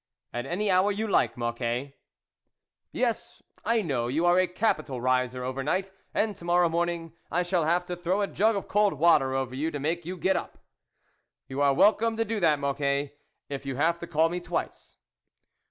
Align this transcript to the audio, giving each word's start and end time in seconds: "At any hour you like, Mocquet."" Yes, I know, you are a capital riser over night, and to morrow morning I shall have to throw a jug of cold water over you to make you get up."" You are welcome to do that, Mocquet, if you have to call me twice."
"At 0.33 0.47
any 0.47 0.71
hour 0.71 0.91
you 0.91 1.07
like, 1.07 1.35
Mocquet."" 1.37 1.93
Yes, 2.91 3.43
I 3.63 3.83
know, 3.83 4.07
you 4.07 4.25
are 4.25 4.39
a 4.39 4.47
capital 4.47 4.99
riser 4.99 5.43
over 5.43 5.61
night, 5.63 5.91
and 6.11 6.35
to 6.37 6.43
morrow 6.43 6.69
morning 6.69 7.13
I 7.29 7.43
shall 7.43 7.65
have 7.65 7.85
to 7.85 7.95
throw 7.95 8.21
a 8.21 8.27
jug 8.27 8.55
of 8.55 8.67
cold 8.67 8.93
water 8.93 9.35
over 9.35 9.53
you 9.53 9.69
to 9.69 9.79
make 9.79 10.03
you 10.03 10.17
get 10.17 10.35
up."" 10.35 10.57
You 11.49 11.61
are 11.61 11.75
welcome 11.75 12.17
to 12.17 12.25
do 12.25 12.39
that, 12.39 12.57
Mocquet, 12.57 13.11
if 13.47 13.63
you 13.63 13.75
have 13.75 13.99
to 13.99 14.07
call 14.07 14.29
me 14.29 14.39
twice." 14.41 14.97